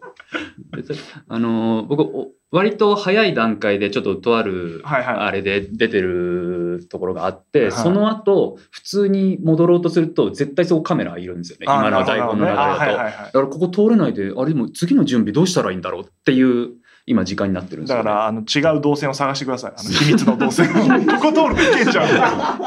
[1.28, 12.80] あのー僕お割と早い段階でちょっととあるはいはいあれで出てるところがあって、はいその後普通に戻ろうとすると絶対そこカメラいるんですよね今の台本の流れだと。
[12.80, 16.72] はいはいはいだからここ通れないであれでも次の準備どうしたらいいんだろうっていう
[17.06, 18.04] 今時間になってるんですよ、ね。
[18.04, 19.72] だから、あの、違う動線を探してください。
[19.76, 20.68] あの、秘密の動線。
[20.72, 20.80] こ
[21.20, 22.02] こ通るといけんじゃ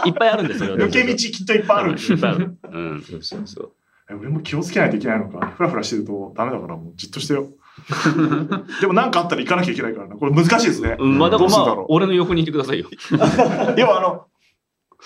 [0.04, 0.08] ん。
[0.08, 0.76] いっぱいあるんですよ。
[0.76, 1.92] 抜け道きっといっぱいある。
[1.94, 2.58] いっぱいある。
[2.72, 3.02] うん。
[3.02, 3.72] そうそうそう。
[4.10, 5.54] え俺も気をつけないといけないのか。
[5.56, 7.48] フラフラしてるとダメだから、もうじっとしてよ。
[8.82, 10.16] でも何かあったら行かなきゃいけないからな。
[10.16, 10.96] これ難しいですね。
[11.00, 12.88] うんまあ、だからまあ俺の横にいてくださいよ。
[13.78, 14.26] 要はあの、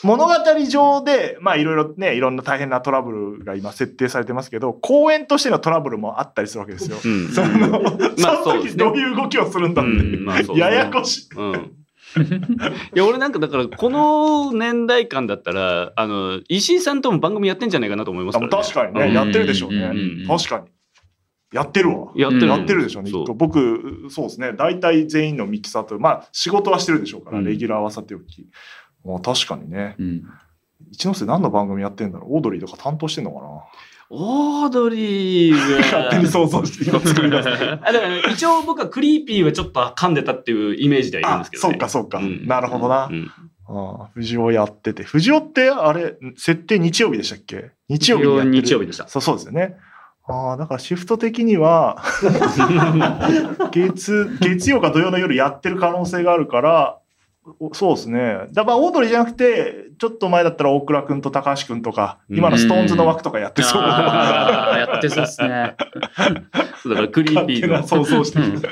[0.03, 0.33] 物語
[0.67, 6.97] 上で、まあいろいろね、いろんな大変なトラブルが今設定されてますけど、公演としてのトラブルもあったりするわけですよ。
[7.03, 7.27] うん。
[7.33, 9.91] その、まあその時どういう動きをするんだって。
[9.91, 11.35] うんまあねややこしい。
[11.35, 11.79] うん。
[12.95, 18.63] いや、俺なんかだから、この年代間だったら、あの、石井さんとも番組やってんじゃないかなと思いますあから、ね。
[18.63, 19.91] 確かにね、うんやってるでしょうね。
[20.27, 20.65] 確かに。
[21.51, 22.11] やってるわ。
[22.15, 22.43] やってる。
[22.43, 28.47] うんやってるでしょうね、そう僕、そうですね、大体全員のミキサーと、まあ、仕事はしてるでしょうから、うんレギュラーはさておき。
[29.05, 29.95] まあ、確かにね。
[29.99, 30.23] うん
[30.91, 32.37] 一ノ瀬何の番組やってんだろう？
[32.37, 33.47] オードリーとか担当してんのかな？
[34.11, 36.29] オードリー 勝手にが。
[36.31, 37.49] 想像して今作ります。
[37.51, 41.71] あだから一応僕はクリーピーはちょっと噛んでたっていうイメージではいるんあですけ、どね。
[41.73, 42.17] そうかそうか。
[42.19, 43.07] うんなるほどな。
[43.11, 43.29] うん
[43.71, 45.03] ああ藤尾やってて。
[45.03, 47.69] 藤尾って、あれ、設定日曜日でしたっけ？
[47.87, 49.07] 日曜日にやってる日曜日でした。
[49.07, 49.75] そうそうですよね。
[50.27, 52.01] ああ、だからシフト的には、
[53.71, 56.98] 月、月曜か土曜の夜やってる可能性があるから、お
[57.73, 58.47] そうですね。
[58.51, 63.81] だからオードリーじゃなくて、ちょっと前だったら大倉くんと高橋くんとか、今のストーンズの枠とかやってそう。
[63.83, 65.75] あーやってそうですね。
[66.81, 68.69] そうだからクリーピーの想像してきて。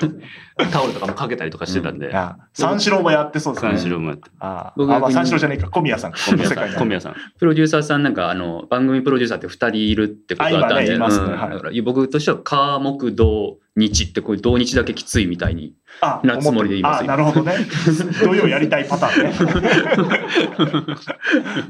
[0.72, 2.16] タオルとかもかけたりとかしてたんで。
[2.16, 3.72] あ三四郎もやってそうですね。
[3.74, 4.30] 三四郎もやって。
[4.40, 5.70] ああ、僕あまあ、三四郎じゃねえか。
[5.70, 6.18] 小宮さんか。
[6.18, 6.74] 小宮さん。
[6.74, 7.16] 小宮さん。
[7.38, 15.74] プロデューサーさんなんかあの番組プロデューサーって2人いるってことだったんで、ねいますねうんはい僕としては火木土日ってこういう土日だけきついみたいに。
[16.00, 17.56] あなつもりで言いますあなるほどね。
[18.24, 20.78] 土曜やりたいパターンね。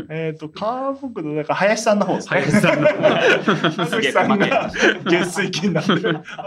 [0.10, 2.42] えっと、川北の、なんか林さんの方ですね。
[2.42, 4.72] 林さんの鈴木さんが
[5.06, 5.92] 月水金なんで。
[5.92, 5.94] あ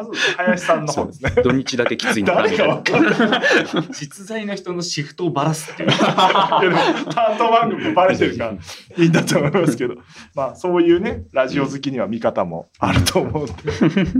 [0.03, 1.31] そうです林さんの方ですね。
[1.43, 3.15] 土日だけきついんだ誰かわかんない。
[3.93, 5.91] 実在の人のシフトをばらすっていう。
[5.91, 9.95] 担当番組でバレてるからいいんだと思いますけど、
[10.35, 13.55] まあそういうね、ラジオ好きには見方もあると思うんで、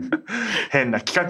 [0.71, 1.30] 変な企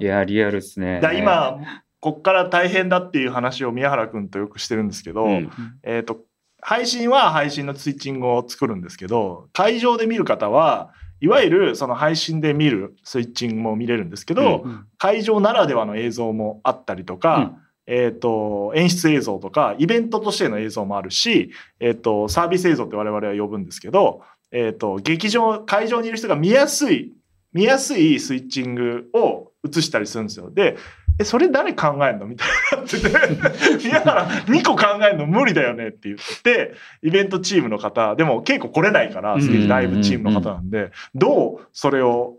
[0.00, 1.00] いや、リアルっすね。
[1.00, 1.58] だ今、
[2.00, 5.50] こっから大変だっていう話を宮原君とよくしてるんですけど、うん。
[5.82, 6.20] えっ、と、
[6.60, 14.86] 配信は配信のスイッチングを作るんですけど、会場で見る方は、いわゆるその配信で見るスイッチングも見れるんですけど、うん。
[14.98, 17.54] 会場ならではの映像もあったりとか、
[17.86, 24.22] えっ、と、演出映像とか、イベントとしての映像もあるし、えっ、と、サービス映像って我々は呼ぶんですけど、
[24.52, 27.12] えっ、と、劇場、会場にいる人が見やすい、
[27.54, 30.50] 見やすいスイッチングを映したりするんですよ。
[30.50, 30.76] で、
[31.18, 32.26] え、それ誰考えんの？
[32.26, 32.48] みたい
[33.30, 42.38] になってて、宮原2個考えるの無理だよねって言って、イベントチームの方、でも稽古来れないから、ステージライブチームの方なんで、どうそれを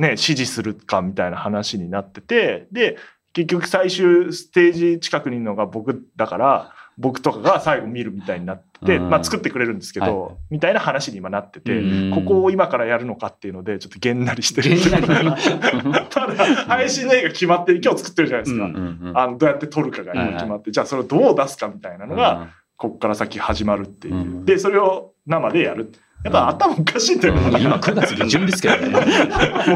[0.00, 2.96] ね、指示するかみたいな話になってて、で、
[3.32, 14.78] 結局最終ステージ近くにいるのが僕だから、僕とかが最後見るみたいになってまあ作ってくれるんですけど、はいみたいな話に今なってて、うんここを今からやるのかっていうので、ちょっとげんなりしてる。
[16.10, 18.64] ただ、配信の絵が決まってる、今日作ってるじゃないですか。
[18.66, 24.14] うんうんうんあのどうやって撮るかが今決まって、じゃあそれをどう出すかみたいなのが、ここから先始まるっていう。
[24.14, 25.92] うんで、それを生でやる。
[26.24, 27.60] やっぱ頭おかしいんだよね。
[27.60, 28.88] 今9月下旬ですけどね。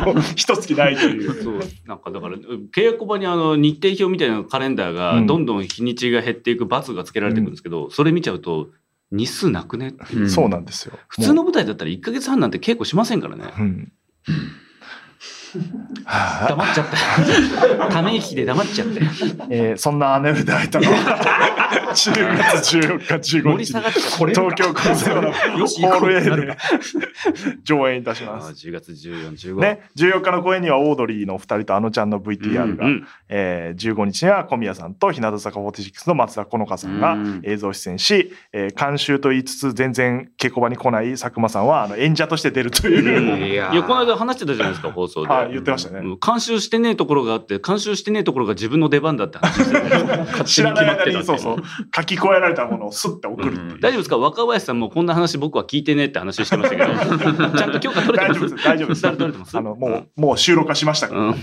[0.05, 1.43] もう一月ないという。
[1.43, 1.61] そう。
[1.87, 5.27] なんかだから契約場にあの日程表みたいなカレンダーがうん。
[5.27, 8.69] どんどん日にちが減っていく罰がつけられていくんですけど、それ見ちゃうと
[9.11, 10.21] 日数なくねう。
[10.21, 10.31] うん。
[10.31, 10.97] そうなんですよ。
[11.09, 13.45] 普通の舞台だったら1か月半なんて稽古しませんからね。
[13.59, 13.93] うん。
[16.05, 16.87] は黙っちゃっ
[17.79, 19.01] たため息で黙っちゃって。
[19.51, 20.87] えーそんなアネルで開いたの？
[20.91, 26.57] は10月14日15盛り日東京コンセプトのホール A で
[27.65, 28.53] 上演いたします。
[28.53, 33.07] 10月1415ね、14日の公演にはオードリーの2人とあのちゃんの VTR が、うんうん。
[33.29, 37.41] えー15日には小宮さんと日向坂46の松田好花さんがうん。
[37.45, 43.43] 映像出演し、えー監修と言いつつ全然稽古場に来ない佐久間さんはあの演者として出るという、うん。
[43.51, 45.29] いやこの間話してたじゃないですか放送で。
[45.29, 46.01] はい言ってましたね。
[46.01, 46.19] うん。
[46.19, 53.81] 監修してねえところがあって監修してねえところが自分の出番だって話して知らない間に勝手に決まってたそうそう書き加えられたものをスッて送るっていう。
[53.81, 54.19] 大丈夫ですか？
[54.19, 56.93] 若林さんもこんな話僕は聞いてねえって話してましたけど。
[57.59, 58.57] ちゃんと許可取れてます？
[58.65, 59.57] 大丈夫です大丈夫です。
[59.59, 61.35] あのもう、もう収録化しましたから、うん。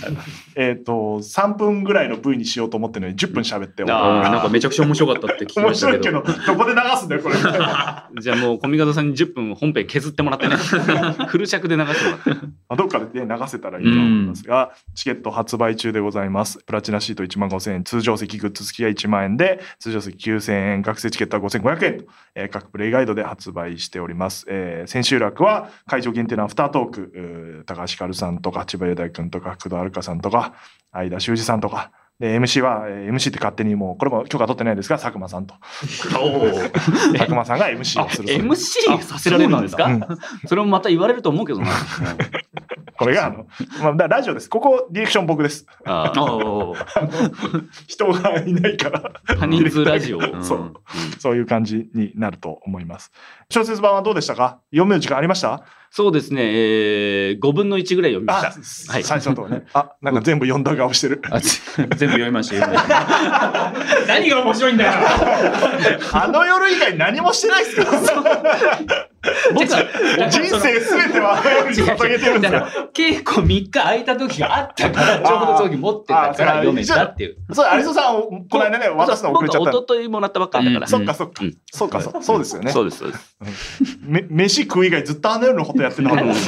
[0.55, 6.03] えっ、と3分ぐらいの V にしようと思ってるのに10分喋って、あうんなんかめちゃくちゃ面白かったって聞き面ましたけど。
[6.03, 7.35] 白いけどどこで流すんだよこれ。
[8.21, 10.55] じゃあもう小見方さんに10分本編削ってもらってね。
[11.27, 12.45] フル尺で流してもらって。
[12.69, 16.59] まあどっかで、ね、流せたらいいと思いますが、チケット発売中でございます。
[16.65, 24.45] プラチナシート1万5000円、通常席グッズ付きが1万円で、通常席9000円、学生チケットは5500円と、えー各プレイガイドで発売しております。
[24.49, 30.53] えー千秋楽は会場限定のアフタートーク、うー高橋ひかるさんとか、千葉雄大君とか、工藤遥さんとか、
[30.91, 35.55] 相田修二さんとか、で、MC は、えー MC って勝手にもう、これも許可取ってないですが、佐久間さんと。
[35.73, 38.27] 佐久間さんが MC をする。
[38.29, 39.85] MC させられるんですか？
[39.85, 40.01] うん
[40.45, 41.67] それもまた言われると思うけどな
[42.97, 43.45] これが、あの、
[43.95, 44.49] まあ、ラジオです。
[44.49, 45.65] ここ、ディレクション僕です。
[45.85, 46.11] あ
[47.87, 49.11] 人がいないから。
[49.39, 50.73] 多人数ラジオんそう。
[51.19, 53.11] そういう感じになると思います。
[53.49, 54.59] 小説版はどうでしたか？
[54.71, 55.63] 読む時間ありました？
[55.95, 59.67] そうですね、えー、5分の1ぐらい読みまあ、したはい最初のとこね。
[59.73, 61.21] あ、なんか全部読んだ顔してる。
[61.95, 62.65] 全部読みましたよ。
[64.07, 64.91] 何が面白いんだよ。
[66.13, 67.91] あの夜以外何もしてないですか？
[67.91, 69.09] ら。
[69.53, 72.67] 僕は人生すべてはあの夜に捧げてるんですよ。
[72.93, 81.55] 稽古3日空いた時があったからちょうどその時持ってたから読めたっていうそう、有磯さんをこの間ね、渡すの遅れちゃった一昨日もらったばっかりだから、うんそっかそっかうん。
[81.71, 82.23] そうかそう。
[82.23, 82.71] そうですよね。
[82.71, 83.37] そうですそうです
[84.01, 86.41] め飯食う以外ずっとあの夜のことやってるのかと思って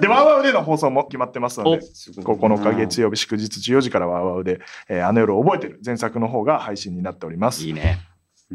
[0.00, 7.70] で、ワウワウでの放送も決まってますので、9日月曜日祝日14時からワウワウで、えーあの夜を覚えてる前作の方が配信になっておりますい。
[7.70, 8.00] いね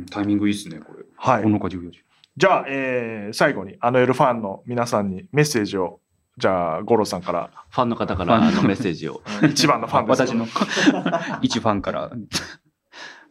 [0.09, 1.03] タイミングいいっすね、これ。
[1.15, 1.49] はいこ。
[1.49, 2.03] の14時。
[2.37, 5.99] じゃあ、えー最後にあの夜ファンの皆さんにメッセージを、
[6.37, 10.21] じゃあ、五郎さんから、ファンの方からのメッセージを一番のファンです。
[10.27, 10.47] 私の
[11.41, 12.11] 一ファンから。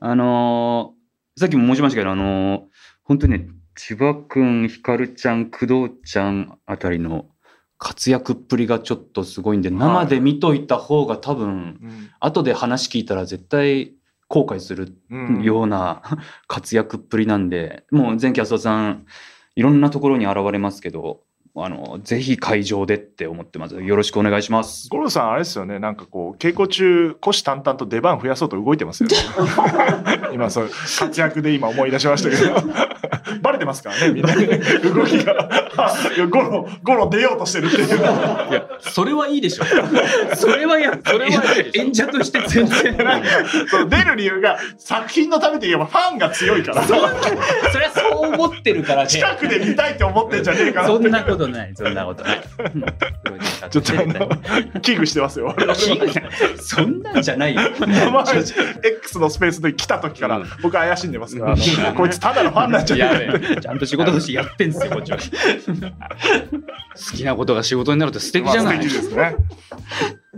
[0.00, 1.00] あのー
[1.40, 2.60] さっきも申しましたけど、あのー
[3.04, 7.26] 本当にね、千葉くん、ひかるちゃん、工藤ちゃんあたりの
[7.78, 11.52] 活躍っぷりがちょっとすごいんで、生で見といた方が多分、う
[11.86, 12.10] ん。
[12.20, 13.94] 後で話聞いたら絶対
[14.28, 15.42] 後悔するうん。
[15.42, 16.02] ような
[16.46, 19.06] 活躍っぷりなんで、もう前キャストさん、
[19.56, 21.22] いろんなところに現れますけど、
[21.56, 23.74] あのぜひ会場でって思ってます。
[23.74, 24.88] よろしくお願いします。
[24.88, 25.80] 五郎さんあれですよね。
[25.80, 29.16] なんかこう稽古中虎視眈々と出番増やそうと動いてますよね。
[30.32, 32.54] 今そう活躍で今思い出しましたけど。
[33.42, 34.46] バレてますからねみんなね。
[34.46, 35.48] 動きが。
[36.16, 37.98] いやゴロゴロ出ようとしてるっていう。
[37.98, 38.02] い
[38.54, 39.64] やそれはいいでしょ。
[40.34, 43.28] それはやそれはいい演者として全然なんか
[43.68, 46.82] その出る理由が作品のためといえばファンが強いから。
[46.84, 49.08] それはそう思ってるからね。
[49.08, 51.02] 近くで見たいって思ってんじゃねえかなって。
[51.02, 52.24] そんなことないそんなこと。
[52.24, 52.42] ない
[52.74, 52.84] うん
[53.70, 53.92] ちょっと
[54.80, 55.54] 危惧してますよ。
[56.58, 57.60] そんなんじゃないよ。
[58.12, 58.24] まあ
[58.82, 60.46] X のスペースで来た時からうん。
[60.62, 61.56] 僕怪しんでますから、
[61.94, 65.18] こいつただのファンなんじゃねえかってちゃんと仕事としてやってんすよこっちは。
[65.20, 69.36] 好きなことが仕事になるって素敵じゃない、ですね。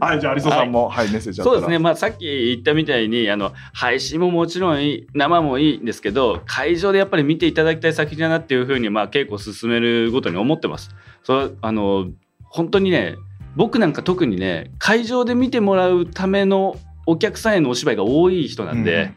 [0.02, 10.90] はい、じゃあ、有曽さんも、はい、メッセージそうですね、まあ、さっき言ったみたいにあの配信ももちろんいい生もいいんですけど会場でやっぱり見ていただきたい作品だなっていうふうに、まあ、稽古を進めるごとに思ってます。
[11.22, 12.08] それあの
[12.42, 13.16] 本当にね
[13.54, 19.12] 僕なんか特にね会場で見てもらうためのお客さんへのお芝居が多い人なんで、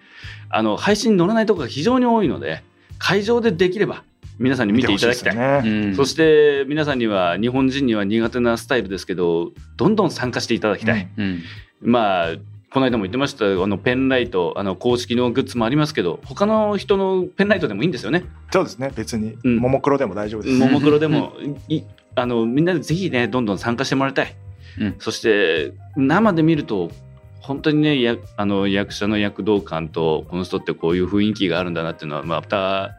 [0.49, 2.63] あの配信に乗らないところが非常に多いので
[2.99, 4.03] 会場でできれば
[4.37, 5.35] 皆さんに見ていただきたい。
[5.35, 5.61] ね。
[5.63, 11.07] うんそして皆さんには日本人には苦手なスタイルですけどどんどん参加していただきたい。
[11.17, 11.41] うん
[11.81, 12.35] まあ
[12.75, 18.25] この間も言ってましたあのペンライトあの公式のグッズもありますけど他の人のペンライトでもいいんですよね。
[18.51, 20.57] そうですね、別に、うんももクロでも大丈夫です。
[20.57, 21.33] ももクロでも
[21.69, 21.83] い
[22.15, 24.35] あのみんなでぜひねどんどん参加してもらいたい。
[24.79, 26.91] うんそして生で見ると
[27.39, 32.95] 本当にねやあの役者の躍動感とこの人ってこういう雰囲気があるんだなっていうのはまた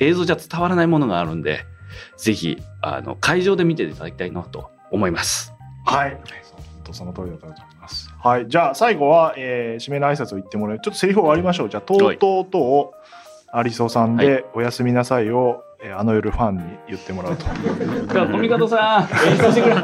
[0.00, 1.64] 映像じゃ伝わらないものがあるんで
[2.16, 5.52] ぜひあの会場で見ていただきたいなと思います。
[5.86, 6.18] はい。
[6.92, 8.12] その通りだと思います。
[8.18, 10.80] はい、じゃあ、最後は、えー締めの挨拶を言ってもらう。
[10.80, 11.68] ちょっとセリフ終わりましょう。
[11.68, 12.94] じゃあ、とうとうとを、
[13.64, 17.46] 有曽さんはで、おやすみなさいを、えーあの夜ファンに言ってもらうと。
[17.46, 19.76] コミカドさん演出してくれ。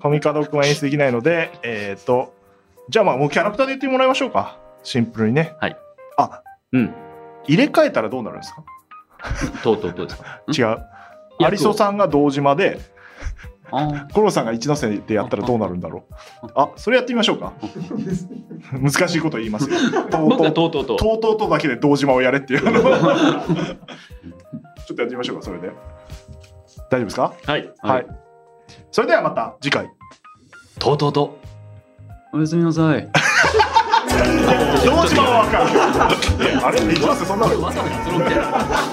[0.00, 2.34] コミカド君は演出できないので、えっ、と、
[2.88, 4.58] じゃあまあもうキャラクターで言ってもらいましょうか。
[4.82, 5.54] シンプルにね。
[5.60, 5.76] はい。
[6.16, 6.92] あ、うん。
[7.46, 8.64] 入れ替えたらどうなるんですか？
[9.62, 10.70] とうとうとうですか？
[10.70, 10.78] 違う。
[11.52, 12.78] 有曽さんが堂島で、
[13.70, 16.04] あ五郎さんが一ノ瀬でやったらどうなるんだろ
[16.42, 16.46] う。
[16.54, 17.52] あ、それやってみましょうか。
[18.72, 19.76] 難しいこと言いますよ。
[20.10, 20.98] とう僕はとうとうとうとう。
[20.98, 22.60] とうとうとだけで堂島をやれっていう。
[22.62, 22.76] ちょっ
[24.96, 25.70] とやってみましょうか、それで。
[26.90, 27.32] 大丈夫ですか？
[27.46, 27.72] はい。
[27.80, 28.06] はい。
[28.90, 29.88] それではまた次回。
[30.78, 31.38] とうとうと。
[32.34, 33.08] おやすみなさい
[34.84, 36.66] 堂島はわかる。
[36.66, 38.91] あれ一ノ瀬そんなのわざわざ。